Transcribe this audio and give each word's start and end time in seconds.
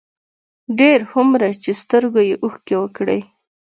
ډېر 0.79 0.99
هومره 1.11 1.47
چې 1.63 1.71
سترګو 1.81 2.21
يې 2.29 2.35
اوښکې 2.43 2.75
وکړې، 2.79 3.19